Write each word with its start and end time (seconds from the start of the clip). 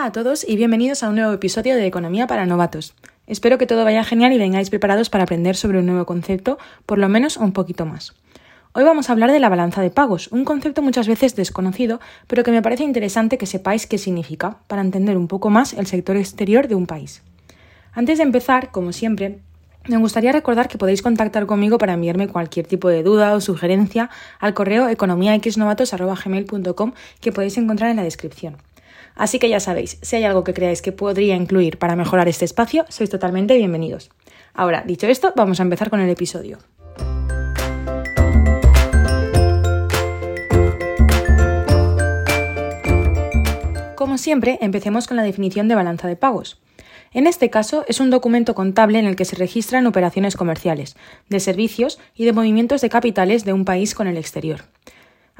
Hola 0.00 0.08
a 0.08 0.12
todos 0.12 0.48
y 0.48 0.56
bienvenidos 0.56 1.02
a 1.02 1.10
un 1.10 1.16
nuevo 1.16 1.34
episodio 1.34 1.76
de 1.76 1.84
Economía 1.84 2.26
para 2.26 2.46
Novatos. 2.46 2.94
Espero 3.26 3.58
que 3.58 3.66
todo 3.66 3.84
vaya 3.84 4.02
genial 4.02 4.32
y 4.32 4.38
vengáis 4.38 4.70
preparados 4.70 5.10
para 5.10 5.24
aprender 5.24 5.56
sobre 5.56 5.78
un 5.78 5.84
nuevo 5.84 6.06
concepto, 6.06 6.56
por 6.86 6.96
lo 6.96 7.10
menos 7.10 7.36
un 7.36 7.52
poquito 7.52 7.84
más. 7.84 8.14
Hoy 8.72 8.84
vamos 8.84 9.10
a 9.10 9.12
hablar 9.12 9.30
de 9.30 9.40
la 9.40 9.50
balanza 9.50 9.82
de 9.82 9.90
pagos, 9.90 10.28
un 10.28 10.46
concepto 10.46 10.80
muchas 10.80 11.06
veces 11.06 11.36
desconocido, 11.36 12.00
pero 12.28 12.44
que 12.44 12.50
me 12.50 12.62
parece 12.62 12.82
interesante 12.82 13.36
que 13.36 13.44
sepáis 13.44 13.86
qué 13.86 13.98
significa, 13.98 14.56
para 14.68 14.80
entender 14.80 15.18
un 15.18 15.28
poco 15.28 15.50
más 15.50 15.74
el 15.74 15.86
sector 15.86 16.16
exterior 16.16 16.66
de 16.66 16.76
un 16.76 16.86
país. 16.86 17.22
Antes 17.92 18.16
de 18.16 18.24
empezar, 18.24 18.70
como 18.70 18.94
siempre, 18.94 19.40
me 19.86 19.98
gustaría 19.98 20.32
recordar 20.32 20.68
que 20.68 20.78
podéis 20.78 21.02
contactar 21.02 21.44
conmigo 21.44 21.76
para 21.76 21.92
enviarme 21.92 22.26
cualquier 22.26 22.66
tipo 22.66 22.88
de 22.88 23.02
duda 23.02 23.34
o 23.34 23.42
sugerencia 23.42 24.08
al 24.38 24.54
correo 24.54 24.88
economiaxnovatos.gmail.com 24.88 26.92
que 27.20 27.32
podéis 27.32 27.58
encontrar 27.58 27.90
en 27.90 27.96
la 27.96 28.02
descripción. 28.02 28.56
Así 29.20 29.38
que 29.38 29.50
ya 29.50 29.60
sabéis, 29.60 29.98
si 30.00 30.16
hay 30.16 30.24
algo 30.24 30.44
que 30.44 30.54
creáis 30.54 30.80
que 30.80 30.92
podría 30.92 31.36
incluir 31.36 31.76
para 31.76 31.94
mejorar 31.94 32.26
este 32.26 32.46
espacio, 32.46 32.86
sois 32.88 33.10
totalmente 33.10 33.54
bienvenidos. 33.54 34.08
Ahora, 34.54 34.82
dicho 34.86 35.06
esto, 35.08 35.34
vamos 35.36 35.60
a 35.60 35.62
empezar 35.62 35.90
con 35.90 36.00
el 36.00 36.08
episodio. 36.08 36.56
Como 43.94 44.16
siempre, 44.16 44.56
empecemos 44.62 45.06
con 45.06 45.18
la 45.18 45.22
definición 45.22 45.68
de 45.68 45.74
balanza 45.74 46.08
de 46.08 46.16
pagos. 46.16 46.58
En 47.12 47.26
este 47.26 47.50
caso, 47.50 47.84
es 47.88 48.00
un 48.00 48.08
documento 48.08 48.54
contable 48.54 48.98
en 48.98 49.04
el 49.04 49.16
que 49.16 49.26
se 49.26 49.36
registran 49.36 49.86
operaciones 49.86 50.34
comerciales, 50.34 50.96
de 51.28 51.40
servicios 51.40 52.00
y 52.14 52.24
de 52.24 52.32
movimientos 52.32 52.80
de 52.80 52.88
capitales 52.88 53.44
de 53.44 53.52
un 53.52 53.66
país 53.66 53.94
con 53.94 54.06
el 54.06 54.16
exterior. 54.16 54.62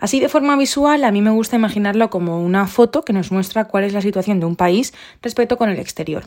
Así 0.00 0.18
de 0.18 0.30
forma 0.30 0.56
visual, 0.56 1.04
a 1.04 1.12
mí 1.12 1.20
me 1.20 1.30
gusta 1.30 1.56
imaginarlo 1.56 2.08
como 2.08 2.42
una 2.42 2.66
foto 2.66 3.02
que 3.02 3.12
nos 3.12 3.30
muestra 3.30 3.66
cuál 3.66 3.84
es 3.84 3.92
la 3.92 4.00
situación 4.00 4.40
de 4.40 4.46
un 4.46 4.56
país 4.56 4.94
respecto 5.22 5.58
con 5.58 5.68
el 5.68 5.78
exterior. 5.78 6.24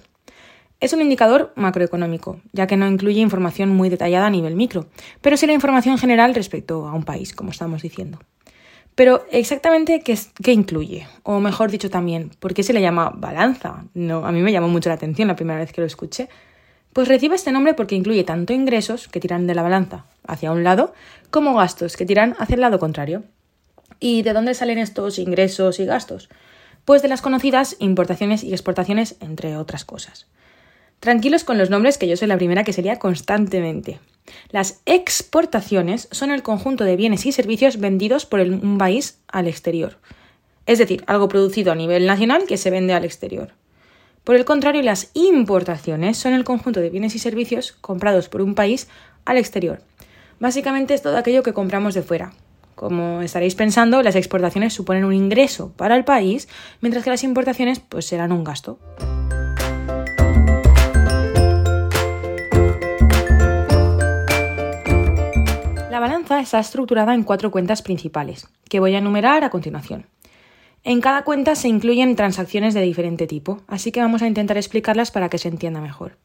Es 0.80 0.94
un 0.94 1.02
indicador 1.02 1.54
macroeconómico, 1.56 2.40
ya 2.52 2.68
que 2.68 2.78
no 2.78 2.88
incluye 2.88 3.20
información 3.20 3.70
muy 3.70 3.90
detallada 3.90 4.28
a 4.28 4.30
nivel 4.30 4.56
micro, 4.56 4.86
pero 5.22 5.38
sí 5.38 5.48
la 5.48 5.54
información 5.54 5.98
general 5.98 6.36
respecto 6.36 6.88
a 6.88 6.94
un 6.94 7.04
país, 7.04 7.34
como 7.34 7.50
estamos 7.50 7.82
diciendo. 7.82 8.20
Pero 8.94 9.26
exactamente 9.32 10.02
qué, 10.02 10.20
qué, 10.44 10.54
incluye, 10.54 11.08
o 11.24 11.40
mejor 11.40 11.72
dicho 11.72 11.90
también, 11.90 12.30
¿por 12.40 12.54
qué 12.54 12.62
se 12.62 12.74
le 12.74 12.82
llama 12.82 13.12
balanza? 13.16 13.86
No, 13.96 14.24
a 14.24 14.32
mí 14.32 14.42
me 14.42 14.52
llamó 14.52 14.68
mucho 14.68 14.90
la 14.90 14.96
atención 14.96 15.28
la 15.28 15.36
primera 15.36 15.60
vez 15.60 15.74
que 15.74 15.82
lo 15.82 15.88
escuché. 15.88 16.30
Pues 16.92 17.08
recibe 17.08 17.36
este 17.36 17.52
nombre 17.52 17.74
porque 17.74 17.96
incluye 17.96 18.24
tanto 18.24 18.54
ingresos 18.54 19.08
que 19.08 19.20
tiran 19.20 19.48
de 19.48 19.56
la 19.56 19.64
balanza 19.64 20.06
hacia 20.28 20.52
un 20.52 20.64
lado, 20.64 20.94
como 21.32 21.56
gastos 21.56 21.98
que 21.98 22.06
tiran 22.06 22.36
hacia 22.38 22.54
el 22.54 22.62
lado 22.62 22.78
contrario. 22.78 23.24
¿Y 24.00 24.22
de 24.22 24.34
dónde 24.34 24.54
salen 24.54 24.78
estos 24.78 25.20
ingresos 25.20 25.80
y 25.80 25.86
gastos? 25.86 26.30
Pues 26.86 27.02
de 27.02 27.08
las 27.08 27.22
conocidas 27.22 27.78
importaciones 27.80 28.44
y 28.44 28.52
exportaciones, 28.52 29.16
entre 29.22 29.56
otras 29.56 29.86
cosas. 29.86 30.28
Tranquilos 31.00 31.44
con 31.44 31.58
los 31.58 31.70
nombres, 31.70 31.98
que 31.98 32.08
yo 32.08 32.18
soy 32.18 32.28
la 32.28 32.38
primera 32.38 32.64
que 32.64 32.74
sería 32.74 33.00
constantemente. 33.00 34.00
Las 34.50 34.82
exportaciones 34.86 36.08
son 36.12 36.32
el 36.32 36.44
conjunto 36.44 36.84
de 36.84 36.96
bienes 36.96 37.26
y 37.26 37.32
servicios 37.32 37.78
vendidos 37.78 38.26
por 38.26 38.40
un 38.40 38.78
país 38.78 39.20
al 39.28 39.48
exterior. 39.48 39.98
Es 40.66 40.80
decir, 40.80 41.04
algo 41.08 41.28
producido 41.28 41.72
a 41.72 41.76
nivel 41.76 42.06
nacional 42.06 42.46
que 42.48 42.58
se 42.58 42.70
vende 42.70 42.94
al 42.94 43.04
exterior. 43.04 43.52
Por 44.24 44.36
el 44.38 44.46
contrario, 44.46 44.82
las 44.82 45.12
importaciones 45.14 46.18
son 46.18 46.34
el 46.34 46.46
conjunto 46.46 46.80
de 46.80 46.90
bienes 46.90 47.16
y 47.16 47.20
servicios 47.20 47.74
comprados 47.74 48.30
por 48.30 48.42
un 48.42 48.56
país 48.56 48.88
al 49.26 49.38
exterior. 49.38 49.82
Básicamente 50.40 50.94
es 50.94 51.02
todo 51.02 51.18
aquello 51.18 51.44
que 51.44 51.54
compramos 51.54 51.94
de 51.94 52.04
fuera, 52.04 52.34
como 52.76 53.22
estaréis 53.22 53.56
pensando, 53.56 54.02
las 54.02 54.16
exportaciones 54.16 54.74
suponen 54.74 55.06
un 55.06 55.14
ingreso 55.14 55.72
para 55.76 55.96
el 55.96 56.04
país, 56.04 56.48
mientras 56.82 57.04
que 57.04 57.10
las 57.10 57.24
importaciones 57.24 57.80
pues 57.80 58.06
serán 58.06 58.32
un 58.32 58.44
gasto. 58.44 58.80
La 65.90 66.00
balanza 66.00 66.40
está 66.40 66.60
estructurada 66.60 67.14
en 67.14 67.24
cuatro 67.24 67.52
cuentas 67.52 67.82
principales, 67.82 68.48
que 68.70 68.80
voy 68.80 68.96
a 68.96 69.00
enumerar 69.00 69.44
a 69.44 69.50
continuación. 69.50 70.08
En 70.84 71.00
cada 71.00 71.24
cuenta 71.24 71.56
se 71.56 71.70
incluyen 71.70 72.16
transacciones 72.16 72.74
de 72.74 72.82
diferente 72.82 73.26
tipo, 73.26 73.62
así 73.68 73.92
que 73.92 74.02
vamos 74.02 74.22
a 74.22 74.28
intentar 74.28 74.58
explicarlas 74.58 75.12
para 75.12 75.30
que 75.30 75.38
se 75.38 75.48
entienda 75.48 75.80
mejor. 75.80 76.18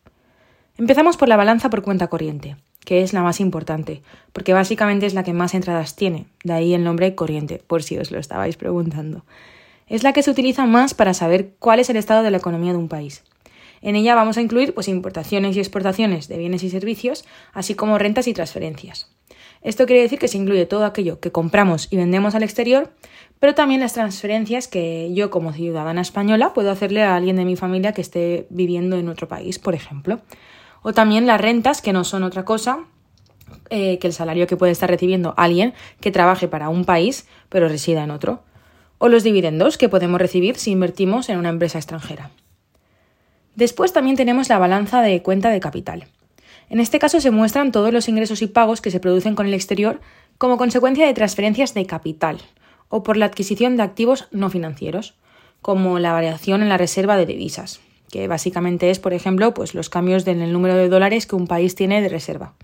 Empezamos 0.77 1.17
por 1.17 1.29
la 1.29 1.37
balanza 1.37 1.71
por 1.71 1.83
cuenta 1.83 2.09
corriente 2.09 2.57
que 2.89 3.03
es 3.03 3.13
la 3.13 3.23
más 3.23 3.39
importante, 3.39 4.01
porque 4.33 4.55
básicamente 4.55 5.05
es 5.05 5.13
la 5.13 5.23
que 5.23 5.35
más 5.35 5.53
entradas 5.53 5.95
tiene, 5.95 6.25
de 6.43 6.55
ahí 6.55 6.73
el 6.73 6.85
nombre 6.85 7.15
corriente, 7.15 7.61
por 7.67 7.83
si 7.83 7.99
os 7.99 8.11
lo 8.11 8.19
estabais 8.19 8.57
preguntando. 8.57 9.27
Es 9.89 10.03
la 10.05 10.15
que 10.15 10.23
se 10.23 10.31
utiliza 10.31 10.65
más 10.65 10.95
para 10.95 11.13
saber 11.13 11.51
cuál 11.59 11.81
es 11.81 11.91
el 11.91 11.97
estado 11.97 12.23
de 12.23 12.31
la 12.31 12.39
economía 12.39 12.73
de 12.73 12.79
un 12.79 12.89
país. 12.89 13.25
En 13.83 13.95
ella 13.95 14.15
vamos 14.15 14.39
a 14.39 14.41
incluir 14.41 14.73
pues, 14.73 14.89
importaciones 14.89 15.55
y 15.55 15.59
exportaciones 15.59 16.29
de 16.29 16.39
bienes 16.39 16.63
y 16.63 16.71
servicios, 16.71 17.27
así 17.53 17.75
como 17.75 17.99
rentas 17.99 18.27
y 18.27 18.33
transferencias. 18.33 19.11
Esto 19.61 19.85
quiere 19.85 20.01
decir 20.01 20.19
que 20.19 20.29
se 20.29 20.39
incluye 20.39 20.65
todo 20.65 20.87
aquello 20.87 21.21
que 21.21 21.31
compramos 21.31 21.89
y 21.91 21.99
vendemos 21.99 22.35
al 22.35 22.43
exterior, 22.43 22.91
pero 23.39 23.55
también 23.55 23.83
las 23.83 23.93
transferencias 23.93 24.67
que 24.67 25.13
yo 25.13 25.29
como 25.29 25.53
ciudadana 25.53 26.01
española 26.01 26.55
puedo 26.55 26.71
hacerle 26.71 27.03
a 27.03 27.17
alguien 27.17 27.37
de 27.37 27.45
mi 27.45 27.55
familia 27.55 27.93
que 27.93 28.01
esté 28.01 28.47
viviendo 28.49 28.97
en 28.97 29.11
otro 29.11 29.29
país, 29.29 29.59
por 29.59 29.75
ejemplo 29.75 30.23
o 30.89 30.95
también 30.95 31.27
las 31.27 31.39
rentas, 31.39 31.83
que 31.83 31.93
no 31.93 32.03
son 32.03 32.23
otra 32.23 32.47
cosa 32.47 32.87
eh, 33.69 33.99
que 33.99 34.07
el 34.07 34.15
salario 34.15 34.47
que 34.47 34.57
puede 34.57 34.73
estar 34.73 34.89
recibiendo 34.89 35.35
alguien 35.37 35.75
que 36.01 36.11
trabaje 36.11 36.49
para 36.49 36.71
un 36.71 36.87
país 36.87 37.27
pero 37.51 37.69
resida 37.69 38.03
en 38.05 38.11
otro, 38.11 38.43
o 38.97 39.09
los 39.11 39.23
dividendos 39.23 39.77
que 39.77 39.91
podemos 39.91 40.19
recibir 40.19 40.57
si 40.57 40.71
invertimos 40.71 41.29
en 41.29 41.37
una 41.37 41.51
empresa 41.51 41.77
extranjera. 41.77 42.31
Después 43.55 43.93
también 43.93 44.17
tenemos 44.17 44.49
la 44.49 44.59
balanza 44.59 45.03
de 45.03 45.21
cuenta 45.23 45.51
de 45.51 45.61
capital. 45.61 46.07
En 46.71 46.81
este 46.81 46.99
caso 46.99 47.21
se 47.21 47.31
muestran 47.31 47.71
todos 47.71 47.93
los 47.93 48.09
ingresos 48.09 48.41
y 48.41 48.47
pagos 48.47 48.81
que 48.81 48.91
se 48.91 48.99
producen 48.99 49.35
con 49.35 49.45
el 49.45 49.53
exterior 49.53 50.01
como 50.39 50.57
consecuencia 50.57 51.07
de 51.07 51.13
transferencias 51.13 51.75
de 51.75 51.85
capital 51.85 52.39
o 52.89 53.03
por 53.03 53.19
la 53.19 53.27
adquisición 53.27 53.77
de 53.77 53.83
activos 53.83 54.29
no 54.31 54.49
financieros, 54.49 55.17
como 55.61 55.99
la 55.99 56.15
variación 56.15 56.63
en 56.63 56.71
la 56.71 56.79
reserva 56.79 57.19
de 57.19 57.27
divisas 57.27 57.83
que 58.11 58.29
básicamente 58.29 58.91
es, 58.91 58.99
por 58.99 59.13
ejemplo, 59.13 59.55
pues 59.55 59.75
los 59.75 59.91
cambios 59.91 60.27
en 60.27 60.43
el 60.43 60.53
número 60.53 60.75
de 60.75 60.89
dólares 60.89 61.27
que 61.27 61.37
un 61.37 61.47
país 61.47 61.75
tiene 61.75 62.01
de 62.01 62.09
reserva. 62.09 62.55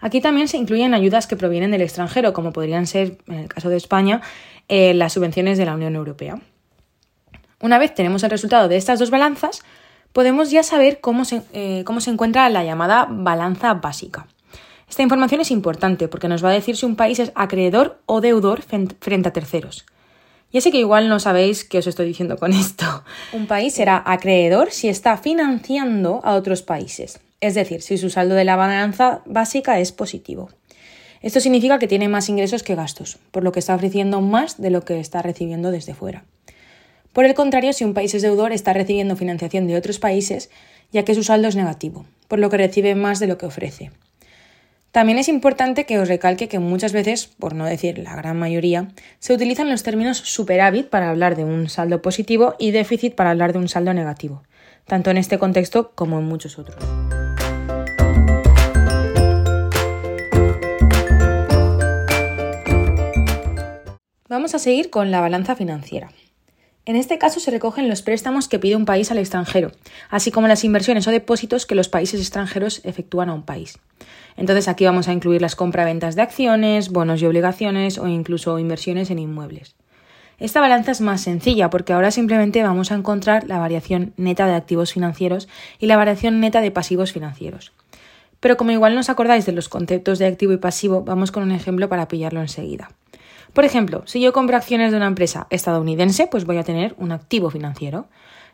Aquí 0.00 0.20
también 0.20 0.48
se 0.48 0.56
incluyen 0.56 0.94
ayudas 0.94 1.26
que 1.26 1.36
provienen 1.36 1.70
del 1.70 1.82
extranjero, 1.82 2.32
como 2.32 2.52
podrían 2.52 2.86
ser, 2.86 3.18
en 3.26 3.34
el 3.34 3.48
caso 3.48 3.68
de 3.68 3.76
España, 3.76 4.20
eh, 4.68 4.94
las 4.94 5.12
subvenciones 5.14 5.58
de 5.58 5.66
la 5.66 5.74
Unión 5.74 5.96
Europea. 5.96 6.40
Una 7.60 7.78
vez 7.78 7.94
tenemos 7.94 8.22
el 8.22 8.30
resultado 8.30 8.68
de 8.68 8.76
estas 8.76 9.00
dos 9.00 9.10
balanzas, 9.10 9.62
podemos 10.12 10.50
ya 10.50 10.62
saber 10.62 11.00
cómo 11.00 11.24
se, 11.24 11.42
eh, 11.52 11.82
cómo 11.84 12.00
se 12.00 12.10
encuentra 12.10 12.48
la 12.48 12.62
llamada 12.62 13.08
balanza 13.10 13.74
básica. 13.74 14.28
Esta 14.88 15.02
información 15.02 15.40
es 15.40 15.50
importante 15.50 16.08
porque 16.08 16.28
nos 16.28 16.44
va 16.44 16.50
a 16.50 16.52
decir 16.52 16.76
si 16.76 16.86
un 16.86 16.96
país 16.96 17.18
es 17.18 17.32
acreedor 17.34 18.00
o 18.06 18.20
deudor 18.20 18.62
frente 18.62 19.28
a 19.28 19.32
terceros. 19.32 19.84
Ya 20.50 20.62
sé 20.62 20.70
que 20.70 20.78
igual 20.78 21.08
no 21.08 21.20
sabéis 21.20 21.64
qué 21.64 21.78
os 21.78 21.86
estoy 21.86 22.06
diciendo 22.06 22.38
con 22.38 22.52
esto. 22.52 23.04
Un 23.32 23.46
país 23.46 23.74
será 23.74 24.02
acreedor 24.06 24.70
si 24.70 24.88
está 24.88 25.18
financiando 25.18 26.20
a 26.24 26.34
otros 26.34 26.62
países, 26.62 27.20
es 27.40 27.54
decir, 27.54 27.82
si 27.82 27.98
su 27.98 28.08
saldo 28.08 28.34
de 28.34 28.44
la 28.44 28.56
balanza 28.56 29.20
básica 29.26 29.78
es 29.78 29.92
positivo. 29.92 30.48
Esto 31.20 31.40
significa 31.40 31.78
que 31.78 31.88
tiene 31.88 32.08
más 32.08 32.28
ingresos 32.28 32.62
que 32.62 32.76
gastos, 32.76 33.18
por 33.30 33.44
lo 33.44 33.52
que 33.52 33.58
está 33.58 33.74
ofreciendo 33.74 34.20
más 34.22 34.60
de 34.60 34.70
lo 34.70 34.84
que 34.84 35.00
está 35.00 35.20
recibiendo 35.20 35.70
desde 35.70 35.94
fuera. 35.94 36.24
Por 37.12 37.26
el 37.26 37.34
contrario, 37.34 37.72
si 37.72 37.84
un 37.84 37.94
país 37.94 38.14
es 38.14 38.22
deudor, 38.22 38.52
está 38.52 38.72
recibiendo 38.72 39.16
financiación 39.16 39.66
de 39.66 39.76
otros 39.76 39.98
países, 39.98 40.50
ya 40.92 41.04
que 41.04 41.14
su 41.14 41.24
saldo 41.24 41.48
es 41.48 41.56
negativo, 41.56 42.06
por 42.28 42.38
lo 42.38 42.48
que 42.48 42.56
recibe 42.56 42.94
más 42.94 43.18
de 43.18 43.26
lo 43.26 43.36
que 43.36 43.46
ofrece. 43.46 43.90
También 44.98 45.20
es 45.20 45.28
importante 45.28 45.86
que 45.86 46.00
os 46.00 46.08
recalque 46.08 46.48
que 46.48 46.58
muchas 46.58 46.92
veces, 46.92 47.28
por 47.28 47.54
no 47.54 47.66
decir 47.66 47.98
la 47.98 48.16
gran 48.16 48.36
mayoría, 48.36 48.88
se 49.20 49.32
utilizan 49.32 49.70
los 49.70 49.84
términos 49.84 50.18
superávit 50.18 50.88
para 50.88 51.08
hablar 51.08 51.36
de 51.36 51.44
un 51.44 51.68
saldo 51.68 52.02
positivo 52.02 52.56
y 52.58 52.72
déficit 52.72 53.14
para 53.14 53.30
hablar 53.30 53.52
de 53.52 53.60
un 53.60 53.68
saldo 53.68 53.94
negativo, 53.94 54.42
tanto 54.88 55.12
en 55.12 55.18
este 55.18 55.38
contexto 55.38 55.92
como 55.94 56.18
en 56.18 56.24
muchos 56.24 56.58
otros. 56.58 56.84
Vamos 64.28 64.56
a 64.56 64.58
seguir 64.58 64.90
con 64.90 65.12
la 65.12 65.20
balanza 65.20 65.54
financiera. 65.54 66.10
En 66.86 66.96
este 66.96 67.18
caso 67.18 67.38
se 67.38 67.50
recogen 67.50 67.88
los 67.88 68.00
préstamos 68.00 68.48
que 68.48 68.58
pide 68.58 68.74
un 68.74 68.86
país 68.86 69.10
al 69.12 69.18
extranjero, 69.18 69.70
así 70.08 70.30
como 70.32 70.48
las 70.48 70.64
inversiones 70.64 71.06
o 71.06 71.10
depósitos 71.10 71.66
que 71.66 71.74
los 71.74 71.88
países 71.88 72.18
extranjeros 72.18 72.80
efectúan 72.82 73.28
a 73.28 73.34
un 73.34 73.42
país. 73.42 73.78
Entonces 74.38 74.68
aquí 74.68 74.84
vamos 74.84 75.08
a 75.08 75.12
incluir 75.12 75.42
las 75.42 75.56
compraventas 75.56 76.14
de 76.14 76.22
acciones, 76.22 76.90
bonos 76.90 77.20
y 77.20 77.26
obligaciones 77.26 77.98
o 77.98 78.06
incluso 78.06 78.58
inversiones 78.60 79.10
en 79.10 79.18
inmuebles. 79.18 79.74
Esta 80.38 80.60
balanza 80.60 80.92
es 80.92 81.00
más 81.00 81.20
sencilla 81.20 81.68
porque 81.68 81.92
ahora 81.92 82.12
simplemente 82.12 82.62
vamos 82.62 82.92
a 82.92 82.94
encontrar 82.94 83.48
la 83.48 83.58
variación 83.58 84.14
neta 84.16 84.46
de 84.46 84.54
activos 84.54 84.92
financieros 84.92 85.48
y 85.80 85.86
la 85.86 85.96
variación 85.96 86.38
neta 86.38 86.60
de 86.60 86.70
pasivos 86.70 87.12
financieros. 87.12 87.72
Pero 88.38 88.56
como 88.56 88.70
igual 88.70 88.94
no 88.94 89.00
os 89.00 89.10
acordáis 89.10 89.44
de 89.44 89.52
los 89.52 89.68
conceptos 89.68 90.20
de 90.20 90.26
activo 90.26 90.52
y 90.52 90.58
pasivo, 90.58 91.02
vamos 91.02 91.32
con 91.32 91.42
un 91.42 91.50
ejemplo 91.50 91.88
para 91.88 92.06
pillarlo 92.06 92.40
enseguida. 92.40 92.92
Por 93.52 93.64
ejemplo, 93.64 94.02
si 94.06 94.20
yo 94.20 94.32
compro 94.32 94.56
acciones 94.56 94.92
de 94.92 94.98
una 94.98 95.08
empresa 95.08 95.48
estadounidense, 95.50 96.28
pues 96.28 96.44
voy 96.44 96.58
a 96.58 96.62
tener 96.64 96.94
un 96.98 97.10
activo 97.10 97.50
financiero. 97.50 98.06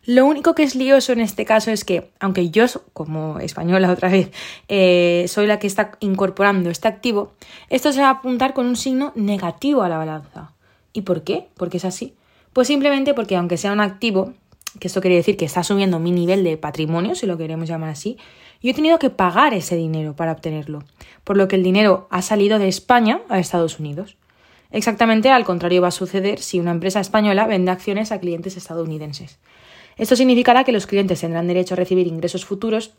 Lo 0.06 0.26
único 0.26 0.54
que 0.54 0.62
es 0.62 0.74
lioso 0.74 1.12
en 1.12 1.20
este 1.20 1.44
caso 1.44 1.70
es 1.70 1.84
que, 1.84 2.10
aunque 2.20 2.50
yo, 2.50 2.66
como 2.92 3.38
española 3.38 3.90
otra 3.90 4.10
vez, 4.10 4.30
eh, 4.68 5.24
soy 5.28 5.46
la 5.46 5.58
que 5.58 5.66
está 5.66 5.92
incorporando 6.00 6.68
este 6.68 6.88
activo, 6.88 7.32
esto 7.70 7.92
se 7.92 8.00
va 8.00 8.08
a 8.08 8.10
apuntar 8.10 8.52
con 8.52 8.66
un 8.66 8.76
signo 8.76 9.12
negativo 9.14 9.82
a 9.82 9.88
la 9.88 9.96
balanza. 9.96 10.52
¿Y 10.92 11.02
por 11.02 11.24
qué? 11.24 11.48
Porque 11.56 11.78
es 11.78 11.84
así. 11.84 12.14
Pues 12.52 12.68
simplemente 12.68 13.14
porque 13.14 13.36
aunque 13.36 13.56
sea 13.56 13.72
un 13.72 13.80
activo, 13.80 14.34
que 14.78 14.88
esto 14.88 15.00
quiere 15.00 15.16
decir 15.16 15.36
que 15.36 15.44
está 15.44 15.62
subiendo 15.62 15.98
mi 15.98 16.12
nivel 16.12 16.44
de 16.44 16.56
patrimonio, 16.56 17.14
si 17.14 17.26
lo 17.26 17.38
queremos 17.38 17.68
llamar 17.68 17.90
así, 17.90 18.18
yo 18.62 18.70
he 18.70 18.74
tenido 18.74 18.98
que 18.98 19.10
pagar 19.10 19.54
ese 19.54 19.76
dinero 19.76 20.14
para 20.16 20.32
obtenerlo, 20.32 20.84
por 21.24 21.36
lo 21.36 21.48
que 21.48 21.56
el 21.56 21.62
dinero 21.62 22.08
ha 22.10 22.22
salido 22.22 22.58
de 22.58 22.68
España 22.68 23.20
a 23.28 23.38
Estados 23.38 23.78
Unidos. 23.78 24.16
Exactamente 24.70 25.30
al 25.30 25.44
contrario 25.44 25.82
va 25.82 25.88
a 25.88 25.92
suceder 25.92 26.40
si 26.40 26.60
una 26.60 26.72
empresa 26.72 27.00
española 27.00 27.46
vende 27.46 27.70
acciones 27.70 28.10
a 28.10 28.20
clientes 28.20 28.56
estadounidenses. 28.56 29.38
Esto 29.96 30.16
significará 30.16 30.64
que 30.64 30.72
los 30.72 30.86
clientes 30.86 31.20
tendrán 31.20 31.46
derecho 31.46 31.74
a 31.74 31.76
recibir 31.76 32.06
ingresos 32.06 32.44
futuros 32.44 32.92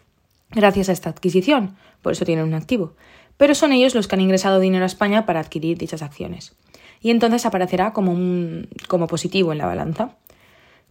gracias 0.52 0.90
a 0.90 0.94
esta 0.94 1.10
adquisición, 1.10 1.76
por 2.02 2.14
eso 2.14 2.26
tienen 2.26 2.46
un 2.46 2.54
activo, 2.54 2.94
pero 3.38 3.56
son 3.56 3.72
ellos 3.72 3.96
los 3.96 4.08
que 4.08 4.16
han 4.16 4.22
ingresado 4.22 4.60
dinero 4.60 4.84
a 4.84 4.88
España 4.88 5.26
para 5.26 5.40
adquirir 5.40 5.78
dichas 5.78 6.02
acciones. 6.02 6.56
Y 7.02 7.10
entonces 7.12 7.46
aparecerá 7.46 7.94
como, 7.94 8.12
un, 8.12 8.70
como 8.88 9.08
positivo 9.08 9.52
en 9.52 9.58
la 9.58 9.66
balanza. 9.66 10.16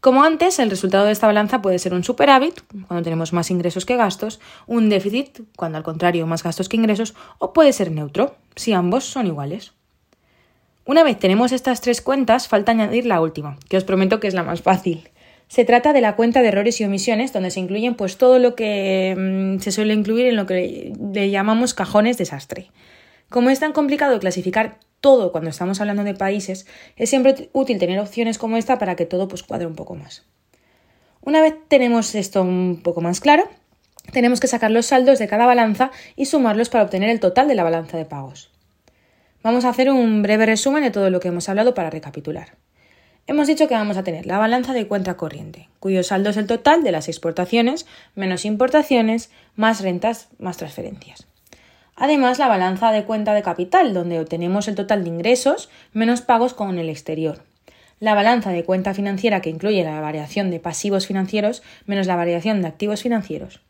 Como 0.00 0.22
antes, 0.22 0.58
el 0.58 0.68
resultado 0.68 1.06
de 1.06 1.12
esta 1.12 1.26
balanza 1.26 1.62
puede 1.62 1.78
ser 1.78 1.94
un 1.94 2.04
superávit, 2.04 2.60
cuando 2.86 3.02
tenemos 3.02 3.32
más 3.32 3.50
ingresos 3.50 3.86
que 3.86 3.96
gastos, 3.96 4.38
un 4.66 4.90
déficit, 4.90 5.40
cuando 5.56 5.78
al 5.78 5.84
contrario 5.84 6.26
más 6.26 6.42
gastos 6.42 6.68
que 6.68 6.76
ingresos, 6.76 7.14
o 7.38 7.54
puede 7.54 7.72
ser 7.72 7.90
neutro, 7.90 8.34
si 8.54 8.74
ambos 8.74 9.04
son 9.04 9.26
iguales. 9.26 9.72
Una 10.84 11.02
vez 11.02 11.18
tenemos 11.18 11.52
estas 11.52 11.80
tres 11.80 12.02
cuentas, 12.02 12.48
falta 12.48 12.72
añadir 12.72 13.06
la 13.06 13.22
última, 13.22 13.56
que 13.70 13.78
os 13.78 13.84
prometo 13.84 14.20
que 14.20 14.28
es 14.28 14.34
la 14.34 14.42
más 14.42 14.60
fácil. 14.60 15.08
Se 15.48 15.64
trata 15.64 15.92
de 15.92 16.00
la 16.00 16.16
cuenta 16.16 16.42
de 16.42 16.48
errores 16.48 16.80
y 16.80 16.84
omisiones, 16.84 17.32
donde 17.32 17.50
se 17.50 17.60
incluyen 17.60 17.94
pues 17.94 18.16
todo 18.16 18.38
lo 18.38 18.54
que 18.54 19.14
mm, 19.16 19.60
se 19.60 19.72
suele 19.72 19.94
incluir 19.94 20.26
en 20.26 20.36
lo 20.36 20.46
que 20.46 20.92
le 21.12 21.30
llamamos 21.30 21.74
cajones 21.74 22.18
desastre. 22.18 22.70
Como 23.28 23.50
es 23.50 23.60
tan 23.60 23.72
complicado 23.72 24.18
clasificar 24.20 24.78
todo 25.00 25.32
cuando 25.32 25.50
estamos 25.50 25.80
hablando 25.80 26.02
de 26.04 26.14
países, 26.14 26.66
es 26.96 27.10
siempre 27.10 27.50
útil 27.52 27.78
tener 27.78 27.98
opciones 27.98 28.38
como 28.38 28.56
esta 28.56 28.78
para 28.78 28.96
que 28.96 29.06
todo 29.06 29.28
pues 29.28 29.42
cuadre 29.42 29.66
un 29.66 29.74
poco 29.74 29.94
más. 29.94 30.24
Una 31.20 31.40
vez 31.40 31.54
tenemos 31.68 32.14
esto 32.14 32.42
un 32.42 32.80
poco 32.82 33.00
más 33.00 33.20
claro, 33.20 33.48
tenemos 34.12 34.40
que 34.40 34.46
sacar 34.46 34.70
los 34.70 34.86
saldos 34.86 35.18
de 35.18 35.28
cada 35.28 35.46
balanza 35.46 35.90
y 36.16 36.26
sumarlos 36.26 36.68
para 36.68 36.84
obtener 36.84 37.10
el 37.10 37.20
total 37.20 37.48
de 37.48 37.54
la 37.54 37.64
balanza 37.64 37.96
de 37.96 38.04
pagos. 38.04 38.50
Vamos 39.42 39.64
a 39.64 39.70
hacer 39.70 39.90
un 39.90 40.22
breve 40.22 40.46
resumen 40.46 40.82
de 40.82 40.90
todo 40.90 41.10
lo 41.10 41.20
que 41.20 41.28
hemos 41.28 41.48
hablado 41.48 41.74
para 41.74 41.90
recapitular. 41.90 42.56
Hemos 43.26 43.46
dicho 43.46 43.68
que 43.68 43.74
vamos 43.74 43.96
a 43.96 44.04
tener 44.04 44.26
la 44.26 44.36
balanza 44.36 44.74
de 44.74 44.86
cuenta 44.86 45.16
corriente, 45.16 45.70
cuyo 45.80 46.02
saldo 46.02 46.28
es 46.28 46.36
el 46.36 46.46
total 46.46 46.82
de 46.84 46.92
las 46.92 47.08
exportaciones 47.08 47.86
menos 48.14 48.44
importaciones, 48.44 49.30
más 49.56 49.80
rentas, 49.80 50.28
más 50.38 50.58
transferencias. 50.58 51.26
Además, 51.96 52.38
la 52.38 52.48
balanza 52.48 52.92
de 52.92 53.04
cuenta 53.04 53.32
de 53.32 53.42
capital, 53.42 53.94
donde 53.94 54.20
obtenemos 54.20 54.68
el 54.68 54.74
total 54.74 55.04
de 55.04 55.08
ingresos 55.08 55.70
menos 55.94 56.20
pagos 56.20 56.52
con 56.52 56.78
el 56.78 56.90
exterior. 56.90 57.42
La 57.98 58.12
balanza 58.12 58.50
de 58.50 58.64
cuenta 58.64 58.92
financiera, 58.92 59.40
que 59.40 59.48
incluye 59.48 59.82
la 59.84 60.02
variación 60.02 60.50
de 60.50 60.60
pasivos 60.60 61.06
financieros 61.06 61.62
menos 61.86 62.06
la 62.06 62.16
variación 62.16 62.60
de 62.60 62.68
activos 62.68 63.00
financieros. 63.00 63.62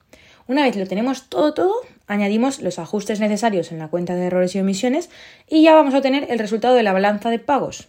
Una 0.48 0.64
vez 0.64 0.74
lo 0.74 0.86
tenemos 0.88 1.28
todo, 1.28 1.54
todo, 1.54 1.74
añadimos 2.08 2.60
los 2.60 2.80
ajustes 2.80 3.20
necesarios 3.20 3.70
en 3.70 3.78
la 3.78 3.86
cuenta 3.86 4.16
de 4.16 4.26
errores 4.26 4.56
y 4.56 4.60
omisiones 4.60 5.10
y 5.48 5.62
ya 5.62 5.74
vamos 5.74 5.94
a 5.94 6.00
tener 6.00 6.26
el 6.28 6.40
resultado 6.40 6.74
de 6.74 6.82
la 6.82 6.92
balanza 6.92 7.30
de 7.30 7.38
pagos, 7.38 7.88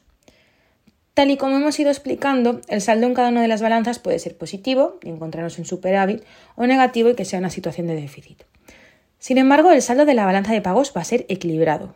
Tal 1.15 1.31
y 1.31 1.38
como 1.38 1.56
hemos 1.56 1.79
ido 1.79 1.89
explicando, 1.89 2.59
el 2.67 2.81
saldo 2.81 3.07
en 3.07 3.13
cada 3.13 3.29
una 3.29 3.41
de 3.41 3.47
las 3.47 3.62
balanzas 3.62 4.00
puede 4.00 4.19
ser 4.19 4.38
positivo 4.38 5.00
y 5.01 5.07
encontrarnos 5.07 5.57
en 5.57 5.63
superávit 5.63 6.21
o 6.57 6.67
negativo 6.67 7.09
y 7.09 7.15
que 7.15 7.23
sea 7.23 7.39
una 7.39 7.50
situación 7.50 7.88
de 7.88 7.95
déficit. 7.95 8.44
Sin 9.17 9.38
embargo, 9.38 9.71
el 9.71 9.81
saldo 9.81 10.06
de 10.06 10.13
la 10.13 10.25
balanza 10.25 10.51
de 10.51 10.62
pagos 10.62 10.91
va 10.95 11.00
a 11.00 11.06
ser 11.06 11.25
equilibrado. 11.29 11.95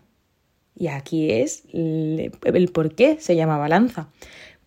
Y 0.73 0.87
aquí 0.87 1.31
es 1.31 1.65
el, 1.73 2.31
por 2.73 2.95
qué 2.95 3.17
se 3.19 3.35
llama 3.35 3.57
balanza. 3.57 4.07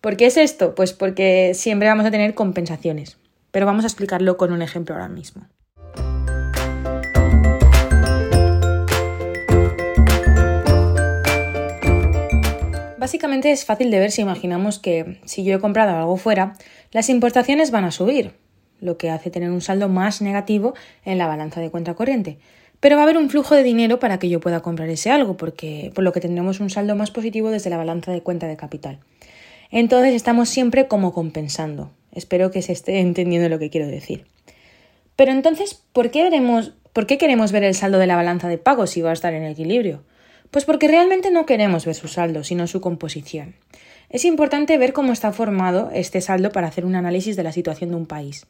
¿Por 0.01 0.17
qué 0.17 0.27
es 0.27 0.37
esto? 0.37 0.75
Pues 0.75 0.93
porque 0.93 1.53
siempre 1.55 1.87
vamos 1.87 2.05
a 2.05 2.11
tener 2.11 2.35
compensaciones. 2.35 3.17
Pero 3.49 3.65
vamos 3.65 3.85
a 3.85 3.87
explicarlo 3.87 4.37
con 4.37 4.53
un 4.53 4.61
ejemplo 4.61 4.93
ahora 4.93 5.09
mismo. 5.09 5.47
Básicamente 13.03 13.51
es 13.51 13.65
fácil 13.65 13.91
de 13.91 13.99
ver 13.99 14.11
si 14.11 14.21
imaginamos 14.21 14.79
que 14.79 15.19
si 15.25 15.43
yo 15.43 15.53
he 15.53 15.59
comprado 15.59 15.93
algo 15.93 16.15
fuera, 16.15 16.53
las 16.93 17.09
importaciones 17.09 17.69
van 17.69 17.83
a 17.83 17.91
subir, 17.91 18.31
lo 18.79 18.97
que 18.97 19.09
hace 19.09 19.29
tener 19.29 19.51
un 19.51 19.59
saldo 19.59 19.89
más 19.89 20.21
negativo 20.21 20.73
en 21.03 21.17
la 21.17 21.27
balanza 21.27 21.59
de 21.59 21.69
cuenta 21.69 21.95
corriente. 21.95 22.37
Pero 22.79 22.95
va 22.95 23.01
a 23.01 23.03
haber 23.03 23.17
un 23.17 23.29
flujo 23.29 23.55
de 23.55 23.63
dinero 23.63 23.99
para 23.99 24.19
que 24.19 24.29
yo 24.29 24.39
pueda 24.39 24.61
comprar 24.61 24.87
ese 24.87 25.11
algo, 25.11 25.35
porque 25.35 25.91
por 25.93 26.05
lo 26.05 26.13
que 26.13 26.21
tendremos 26.21 26.61
un 26.61 26.69
saldo 26.69 26.95
más 26.95 27.11
positivo 27.11 27.51
desde 27.51 27.69
la 27.69 27.75
balanza 27.75 28.13
de 28.13 28.21
cuenta 28.21 28.47
de 28.47 28.55
capital. 28.55 28.99
Entonces 29.69 30.13
estamos 30.13 30.47
siempre 30.47 30.87
como 30.87 31.11
compensando. 31.11 31.91
Espero 32.13 32.51
que 32.51 32.61
se 32.61 32.71
esté 32.71 32.99
entendiendo 33.01 33.49
lo 33.49 33.59
que 33.59 33.69
quiero 33.69 33.87
decir. 33.87 34.23
Pero 35.17 35.33
entonces, 35.33 35.83
¿por 35.91 36.09
qué, 36.09 36.23
veremos, 36.23 36.71
¿por 36.93 37.05
qué 37.05 37.17
queremos 37.17 37.51
ver 37.51 37.65
el 37.65 37.75
saldo 37.75 37.97
de 37.97 38.07
la 38.07 38.15
balanza 38.15 38.47
de 38.47 38.59
pago 38.59 38.87
si 38.87 39.01
va 39.01 39.09
a 39.09 39.13
estar 39.13 39.33
en 39.33 39.43
equilibrio? 39.43 40.03
Pues 40.53 40.65
porque 40.65 40.87
realmente 40.87 41.31
no 41.31 41.47
queremos 41.47 41.83
ver 41.83 41.95
su 41.95 42.07
saldo, 42.07 42.43
sino 42.43 42.67
su 42.67 42.79
composición. 42.79 43.55
Es 44.11 44.23
importante 44.23 44.77
ver 44.77 44.93
cómo 44.93 45.11
está 45.11 45.31
formado 45.31 45.89
este 45.91 46.21
saldo 46.21 46.51
para 46.51 46.67
hacer 46.67 46.85
un 46.85 46.93
análisis 46.93 47.35
de 47.35 47.41
la 47.41 47.51
situación 47.51 47.89
de 47.89 47.95
un 47.95 48.05
país. 48.05 48.45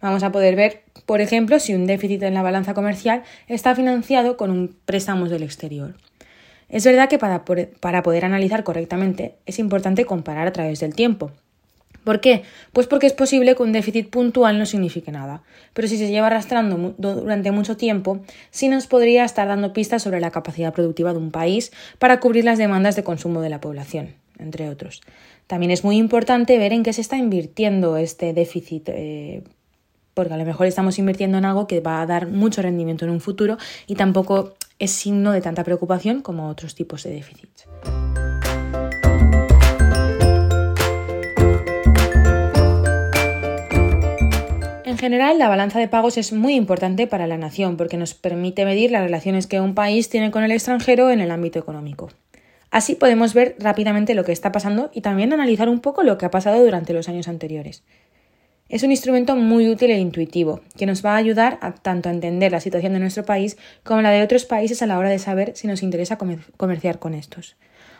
Vamos 0.00 0.22
a 0.22 0.30
poder 0.30 0.54
ver, 0.54 0.84
por 1.06 1.20
ejemplo, 1.20 1.58
si 1.58 1.74
un 1.74 1.88
déficit 1.88 2.22
en 2.22 2.34
la 2.34 2.42
balanza 2.42 2.72
comercial 2.72 3.24
está 3.48 3.74
financiado 3.74 4.36
con 4.36 4.52
un 4.52 4.76
préstamo 4.84 5.28
del 5.28 5.42
exterior. 5.42 5.96
Es 6.68 6.84
verdad 6.84 7.08
que 7.08 7.18
para, 7.18 7.44
para 7.44 8.04
poder 8.04 8.24
analizar 8.24 8.62
correctamente 8.62 9.34
es 9.44 9.58
importante 9.58 10.04
comparar 10.04 10.46
a 10.46 10.52
través 10.52 10.78
del 10.78 10.94
tiempo, 10.94 11.32
¿Por 12.04 12.20
qué? 12.20 12.42
Pues 12.72 12.86
porque 12.86 13.06
es 13.06 13.12
posible 13.12 13.54
que 13.54 13.62
un 13.62 13.72
déficit 13.72 14.08
puntual 14.08 14.58
no 14.58 14.66
signifique 14.66 15.12
nada, 15.12 15.42
pero 15.74 15.86
si 15.86 15.98
se 15.98 16.10
lleva 16.10 16.28
arrastrando 16.28 16.94
durante 16.96 17.50
mucho 17.50 17.76
tiempo, 17.76 18.20
sí 18.50 18.68
nos 18.68 18.86
podría 18.86 19.24
estar 19.24 19.48
dando 19.48 19.72
pistas 19.72 20.02
sobre 20.02 20.20
la 20.20 20.30
capacidad 20.30 20.72
productiva 20.72 21.12
de 21.12 21.18
un 21.18 21.30
país 21.30 21.72
para 21.98 22.20
cubrir 22.20 22.44
las 22.44 22.58
demandas 22.58 22.96
de 22.96 23.04
consumo 23.04 23.42
de 23.42 23.50
la 23.50 23.60
población, 23.60 24.14
entre 24.38 24.68
otros. 24.70 25.02
También 25.46 25.72
es 25.72 25.84
muy 25.84 25.96
importante 25.96 26.56
ver 26.58 26.72
en 26.72 26.82
qué 26.82 26.92
se 26.92 27.00
está 27.00 27.16
invirtiendo 27.16 27.96
este 27.96 28.32
déficit, 28.32 28.88
eh, 28.88 29.42
porque 30.14 30.32
a 30.32 30.36
lo 30.38 30.44
mejor 30.44 30.66
estamos 30.66 30.98
invirtiendo 30.98 31.38
en 31.38 31.44
algo 31.44 31.66
que 31.66 31.80
va 31.80 32.00
a 32.00 32.06
dar 32.06 32.28
mucho 32.28 32.62
rendimiento 32.62 33.04
en 33.04 33.10
un 33.10 33.20
futuro 33.20 33.58
y 33.86 33.94
tampoco 33.94 34.54
es 34.78 34.90
signo 34.90 35.32
de 35.32 35.40
tanta 35.40 35.64
preocupación 35.64 36.22
como 36.22 36.48
otros 36.48 36.74
tipos 36.74 37.02
de 37.02 37.10
déficits. 37.10 37.66
General, 45.10 45.38
la 45.38 45.48
balanza 45.48 45.80
de 45.80 45.88
pagos 45.88 46.16
es 46.18 46.32
muy 46.32 46.54
importante 46.54 47.08
para 47.08 47.26
la 47.26 47.36
nación 47.36 47.76
porque 47.76 47.96
nos 47.96 48.14
permite 48.14 48.64
medir 48.64 48.92
las 48.92 49.02
relaciones 49.02 49.48
que 49.48 49.60
un 49.60 49.74
país 49.74 50.08
tiene 50.08 50.30
con 50.30 50.44
el 50.44 50.52
extranjero 50.52 51.10
en 51.10 51.20
el 51.20 51.32
ámbito 51.32 51.58
económico. 51.58 52.10
Así 52.70 52.94
podemos 52.94 53.34
ver 53.34 53.56
rápidamente 53.58 54.14
lo 54.14 54.24
que 54.24 54.30
está 54.30 54.52
pasando 54.52 54.90
y 54.94 55.00
también 55.00 55.32
analizar 55.32 55.68
un 55.68 55.80
poco 55.80 56.04
lo 56.04 56.16
que 56.16 56.26
ha 56.26 56.30
pasado 56.30 56.62
durante 56.64 56.92
los 56.92 57.08
años 57.08 57.26
anteriores. 57.26 57.82
Es 58.68 58.84
un 58.84 58.92
instrumento 58.92 59.34
muy 59.34 59.68
útil 59.68 59.90
e 59.90 59.98
intuitivo, 59.98 60.60
que 60.78 60.86
nos 60.86 61.04
va 61.04 61.14
a 61.14 61.16
ayudar 61.16 61.58
tanto 61.82 62.08
a 62.08 62.12
entender 62.12 62.52
la 62.52 62.60
situación 62.60 62.92
de 62.92 63.00
nuestro 63.00 63.24
país 63.24 63.58
como 63.82 64.02
la 64.02 64.12
de 64.12 64.22
otros 64.22 64.44
países 64.44 64.80
a 64.80 64.86
la 64.86 64.96
hora 64.96 65.08
de 65.08 65.18
saber 65.18 65.56
si 65.56 65.66
nos 65.66 65.82
interesa 65.82 66.18
comerciar 66.56 67.00
con 67.00 67.14
estos. 67.14 67.56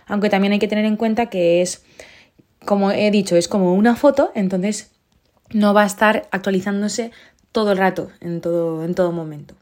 Aunque 0.07 0.31
también 0.31 0.53
hay 0.53 0.61
que 0.61 0.69
tener 0.69 0.85
en 0.85 0.97
cuenta 0.97 1.27
que 1.27 1.61
es, 1.61 1.83
como 2.65 2.93
he 2.93 3.11
dicho, 3.11 3.35
es 3.35 3.49
como 3.49 3.75
una 3.75 3.97
foto, 3.97 4.31
entonces 4.37 4.93
no 5.53 5.75
va 5.75 5.83
a 5.83 5.87
estar 5.87 6.29
actualizándose 6.31 7.11
todo 7.53 7.73
el 7.73 7.79
rato, 7.79 8.11
en 8.21 8.41
todo, 8.41 8.85
en 8.85 8.95
todo 8.95 9.13
momento. 9.13 9.55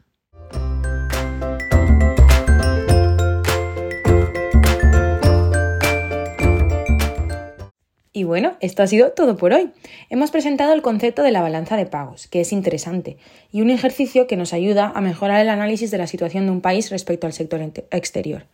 Y 8.11 8.25
bueno, 8.25 8.57
esto 8.59 8.83
ha 8.83 8.87
sido 8.87 9.11
todo 9.11 9.37
por 9.37 9.53
hoy. 9.53 9.71
Hemos 10.09 10.29
presentado 10.29 10.73
el 10.73 10.81
concepto 10.81 11.23
de 11.23 11.31
la 11.31 11.41
balanza 11.41 11.77
de 11.77 11.85
pagos, 11.85 12.27
que 12.27 12.41
es 12.41 12.51
interesante, 12.51 13.17
y 13.49 13.61
un 13.61 13.69
ejercicio 13.69 14.27
que 14.27 14.35
nos 14.35 14.51
ayuda 14.51 14.91
a 14.93 14.99
mejorar 14.99 15.39
el 15.39 15.47
análisis 15.47 15.89
de 15.89 15.99
la 15.99 16.07
situación 16.07 16.45
de 16.45 16.51
un 16.51 16.59
país 16.59 16.89
respecto 16.89 17.27
al 17.27 17.33
sector 17.33 17.61
exterior. 17.91 18.45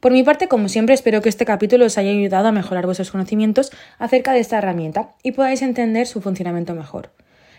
Por 0.00 0.12
mi 0.12 0.22
parte, 0.22 0.48
como 0.48 0.68
siempre, 0.68 0.94
espero 0.94 1.22
que 1.22 1.28
este 1.28 1.44
capítulo 1.44 1.86
os 1.86 1.98
haya 1.98 2.10
ayudado 2.10 2.48
a 2.48 2.52
mejorar 2.52 2.84
vuestros 2.84 3.10
conocimientos 3.10 3.72
acerca 3.98 4.32
de 4.32 4.40
esta 4.40 4.58
herramienta 4.58 5.14
y 5.22 5.32
podáis 5.32 5.62
entender 5.62 6.06
su 6.06 6.20
funcionamiento 6.20 6.74
mejor. 6.74 7.12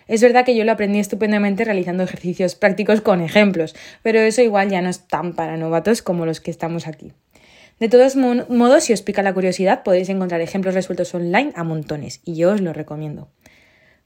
Es 0.08 0.22
verdad 0.22 0.46
que 0.46 0.56
yo 0.56 0.64
lo 0.64 0.72
aprendí 0.72 1.00
estupendamente 1.00 1.66
realizando 1.66 2.04
ejercicios 2.04 2.56
prácticos 2.56 3.02
con 3.02 3.22
ejemplos, 3.22 3.76
pero 4.04 4.20
eso 4.20 4.42
igual 4.42 4.70
ya 4.70 4.82
no 4.82 4.90
es 4.90 5.08
tan 5.08 5.34
para 5.34 5.58
novatos 5.58 6.02
como 6.02 6.26
los 6.26 6.40
que 6.40 6.52
estamos 6.52 6.88
aquí. 6.88 7.12
De 7.80 7.90
todos 7.90 8.16
modos, 8.16 8.86
si 8.86 8.94
os 8.94 9.02
pica 9.02 9.22
la 9.22 9.34
curiosidad, 9.34 9.84
podéis 9.84 10.10
encontrar 10.10 10.42
ejemplos 10.42 10.74
resueltos 10.74 11.14
online 11.14 11.52
a 11.56 11.64
montones, 11.64 12.22
y 12.24 12.36
yo 12.36 12.54
os 12.54 12.62
lo 12.62 12.74
recomiendo. 12.74 13.30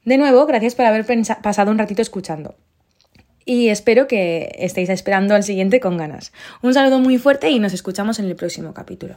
De 0.04 0.18
nuevo, 0.18 0.44
gracias 0.46 0.74
por 0.74 0.84
haber 0.84 1.06
pasado 1.42 1.70
un 1.70 1.78
ratito 1.78 2.02
escuchando. 2.02 2.56
Y 3.44 3.68
espero 3.68 4.06
que 4.06 4.54
estéis 4.58 4.88
esperando 4.88 5.34
al 5.34 5.42
siguiente 5.42 5.80
con 5.80 5.96
ganas. 5.96 6.32
Un 6.62 6.74
saludo 6.74 6.98
muy 6.98 7.18
fuerte 7.18 7.50
y 7.50 7.58
nos 7.58 7.72
escuchamos 7.72 8.18
en 8.18 8.26
el 8.26 8.36
próximo 8.36 8.74
capítulo. 8.74 9.16